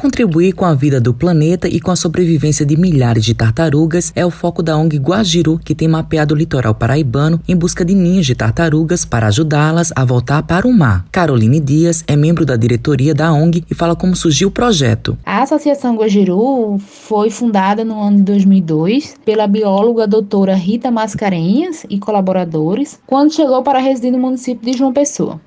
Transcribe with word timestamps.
Contribuir 0.00 0.54
com 0.54 0.64
a 0.64 0.72
vida 0.72 0.98
do 0.98 1.12
planeta 1.12 1.68
e 1.68 1.78
com 1.78 1.90
a 1.90 1.96
sobrevivência 1.96 2.64
de 2.64 2.74
milhares 2.74 3.22
de 3.22 3.34
tartarugas 3.34 4.10
é 4.16 4.24
o 4.24 4.30
foco 4.30 4.62
da 4.62 4.74
ONG 4.74 4.96
Guajiru, 4.96 5.60
que 5.62 5.74
tem 5.74 5.86
mapeado 5.86 6.32
o 6.32 6.36
litoral 6.38 6.74
paraibano 6.74 7.38
em 7.46 7.54
busca 7.54 7.84
de 7.84 7.94
ninhos 7.94 8.24
de 8.24 8.34
tartarugas 8.34 9.04
para 9.04 9.26
ajudá-las 9.26 9.92
a 9.94 10.02
voltar 10.02 10.42
para 10.44 10.66
o 10.66 10.72
mar. 10.72 11.04
Caroline 11.12 11.60
Dias 11.60 12.02
é 12.06 12.16
membro 12.16 12.46
da 12.46 12.56
diretoria 12.56 13.14
da 13.14 13.30
ONG 13.30 13.62
e 13.70 13.74
fala 13.74 13.94
como 13.94 14.16
surgiu 14.16 14.48
o 14.48 14.50
projeto. 14.50 15.18
A 15.22 15.42
Associação 15.42 15.94
Guajiru 15.96 16.78
foi 16.78 17.28
fundada 17.28 17.84
no 17.84 18.00
ano 18.00 18.16
de 18.16 18.22
2002 18.22 19.16
pela 19.22 19.46
bióloga 19.46 20.06
doutora 20.06 20.54
Rita 20.54 20.90
Mascarenhas 20.90 21.84
e 21.90 21.98
colaboradores, 21.98 22.98
quando 23.06 23.34
chegou 23.34 23.62
para 23.62 23.78
residir 23.78 24.12
no 24.12 24.18
município 24.18 24.64
de 24.64 24.78
João 24.78 24.94
Pessoa 24.94 25.38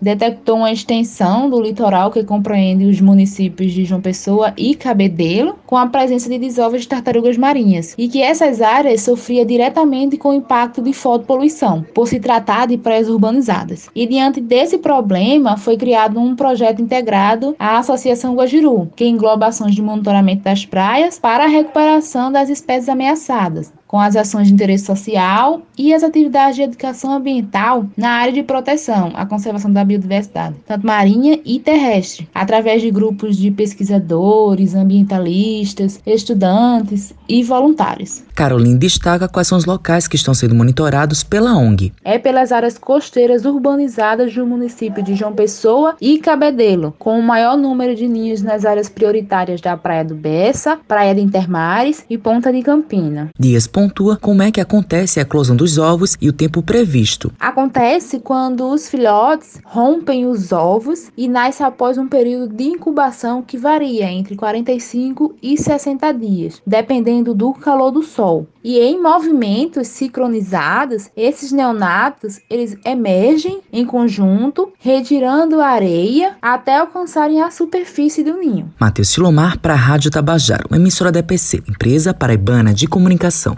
detectou 0.00 0.56
uma 0.56 0.72
extensão 0.72 1.48
do 1.48 1.60
litoral 1.60 2.10
que 2.10 2.24
compreende 2.24 2.84
os 2.84 3.00
municípios 3.00 3.72
de 3.72 3.84
João 3.84 4.00
Pessoa 4.00 4.52
e 4.56 4.74
Cabedelo, 4.74 5.58
com 5.66 5.76
a 5.76 5.86
presença 5.86 6.28
de 6.28 6.38
desovas 6.38 6.82
de 6.82 6.88
tartarugas 6.88 7.36
marinhas, 7.36 7.94
e 7.96 8.08
que 8.08 8.22
essas 8.22 8.60
áreas 8.60 9.02
sofriam 9.02 9.44
diretamente 9.44 10.16
com 10.16 10.30
o 10.30 10.34
impacto 10.34 10.82
de 10.82 10.92
fotopoluição, 10.92 11.84
por 11.94 12.08
se 12.08 12.20
tratar 12.20 12.66
de 12.66 12.76
praias 12.76 13.08
urbanizadas. 13.08 13.88
E 13.94 14.06
diante 14.06 14.40
desse 14.40 14.78
problema, 14.78 15.56
foi 15.56 15.76
criado 15.76 16.18
um 16.18 16.36
projeto 16.36 16.82
integrado 16.82 17.54
à 17.58 17.78
Associação 17.78 18.34
Guajiru, 18.34 18.90
que 18.94 19.06
engloba 19.06 19.46
ações 19.46 19.74
de 19.74 19.82
monitoramento 19.82 20.42
das 20.42 20.64
praias 20.64 21.18
para 21.18 21.44
a 21.44 21.48
recuperação 21.48 22.30
das 22.30 22.48
espécies 22.48 22.88
ameaçadas, 22.88 23.72
com 23.86 24.00
as 24.00 24.16
ações 24.16 24.48
de 24.48 24.54
interesse 24.54 24.84
social 24.84 25.62
e 25.76 25.94
as 25.94 26.02
atividades 26.02 26.56
de 26.56 26.62
educação 26.62 27.12
ambiental 27.12 27.86
na 27.96 28.10
área 28.10 28.32
de 28.32 28.42
proteção, 28.42 29.12
a 29.14 29.26
conservação 29.26 29.72
da 29.72 29.84
biodiversidade, 29.84 30.56
tanto 30.66 30.86
marinha 30.86 31.38
e 31.44 31.58
terrestre, 31.58 32.28
através 32.34 32.82
de 32.82 32.90
grupos 32.90 33.36
de 33.36 33.50
pesquisadores, 33.50 34.74
ambientalistas, 34.74 36.00
estudantes 36.06 37.14
e 37.28 37.42
voluntários. 37.42 38.22
Caroline 38.34 38.78
destaca 38.78 39.28
quais 39.28 39.48
são 39.48 39.56
os 39.56 39.64
locais 39.64 40.06
que 40.06 40.16
estão 40.16 40.34
sendo 40.34 40.54
monitorados 40.54 41.22
pela 41.22 41.56
ONG. 41.56 41.92
É 42.04 42.18
pelas 42.18 42.52
áreas 42.52 42.76
costeiras 42.76 43.44
urbanizadas 43.44 44.34
do 44.34 44.46
município 44.46 45.02
de 45.02 45.14
João 45.14 45.32
Pessoa 45.32 45.96
e 46.00 46.18
Cabedelo, 46.18 46.94
com 46.98 47.18
o 47.18 47.22
maior 47.22 47.56
número 47.56 47.94
de 47.94 48.06
ninhos 48.06 48.42
nas 48.42 48.64
áreas 48.64 48.88
prioritárias 48.88 49.60
da 49.60 49.76
Praia 49.76 50.04
do 50.04 50.14
Bessa, 50.14 50.78
Praia 50.86 51.14
de 51.14 51.20
Intermares 51.20 52.04
e 52.10 52.18
Ponta 52.18 52.52
de 52.52 52.62
Campina. 52.62 53.30
Dias 53.38 53.66
pontua 53.86 54.16
como 54.16 54.42
é 54.42 54.50
que 54.50 54.60
acontece 54.60 55.20
a 55.20 55.22
eclosão 55.22 55.54
dos 55.54 55.78
ovos 55.78 56.16
e 56.20 56.28
o 56.28 56.32
tempo 56.32 56.60
previsto. 56.60 57.32
Acontece 57.38 58.18
quando 58.18 58.68
os 58.68 58.88
filhotes 58.88 59.60
rompem 59.64 60.26
os 60.26 60.50
ovos 60.50 61.10
e 61.16 61.28
nasce 61.28 61.62
após 61.62 61.96
um 61.96 62.08
período 62.08 62.52
de 62.52 62.64
incubação 62.64 63.42
que 63.42 63.56
varia 63.56 64.10
entre 64.10 64.34
45 64.34 65.36
e 65.40 65.56
60 65.56 66.12
dias, 66.12 66.60
dependendo 66.66 67.32
do 67.32 67.52
calor 67.52 67.92
do 67.92 68.02
sol. 68.02 68.48
E 68.62 68.80
em 68.80 69.00
movimentos 69.00 69.86
sincronizados, 69.86 71.08
esses 71.16 71.52
neonatos 71.52 72.40
eles 72.50 72.76
emergem 72.84 73.60
em 73.72 73.86
conjunto, 73.86 74.72
retirando 74.80 75.60
a 75.60 75.68
areia 75.68 76.36
até 76.42 76.78
alcançarem 76.78 77.40
a 77.40 77.50
superfície 77.52 78.24
do 78.24 78.36
ninho. 78.36 78.72
Matheus 78.80 79.10
Silomar 79.10 79.60
para 79.60 79.74
a 79.74 79.76
Rádio 79.76 80.10
Tabajaro, 80.10 80.68
emissora 80.74 81.12
da 81.12 81.20
EPC, 81.20 81.62
empresa 81.68 82.12
paraibana 82.12 82.74
de 82.74 82.88
comunicação. 82.88 83.56